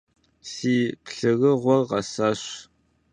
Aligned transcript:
Си 0.51 0.75
плъырыгъуэр 1.03 1.81
къэсащ. 1.89 2.41